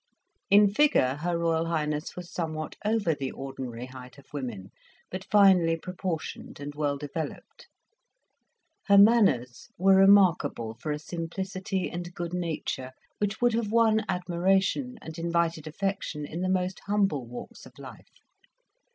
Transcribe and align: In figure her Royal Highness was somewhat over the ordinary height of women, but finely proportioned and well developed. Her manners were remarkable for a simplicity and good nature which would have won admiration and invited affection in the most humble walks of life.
In 0.49 0.67
figure 0.67 1.17
her 1.17 1.37
Royal 1.37 1.67
Highness 1.67 2.15
was 2.15 2.33
somewhat 2.33 2.75
over 2.83 3.13
the 3.13 3.29
ordinary 3.31 3.85
height 3.85 4.17
of 4.17 4.33
women, 4.33 4.71
but 5.11 5.25
finely 5.29 5.77
proportioned 5.77 6.59
and 6.59 6.73
well 6.73 6.97
developed. 6.97 7.67
Her 8.87 8.97
manners 8.97 9.69
were 9.77 9.95
remarkable 9.95 10.73
for 10.73 10.91
a 10.91 10.97
simplicity 10.97 11.87
and 11.87 12.15
good 12.15 12.33
nature 12.33 12.93
which 13.19 13.41
would 13.41 13.53
have 13.53 13.71
won 13.71 14.01
admiration 14.09 14.97
and 15.03 15.19
invited 15.19 15.67
affection 15.67 16.25
in 16.25 16.41
the 16.41 16.49
most 16.49 16.79
humble 16.87 17.27
walks 17.27 17.67
of 17.67 17.77
life. 17.77 18.21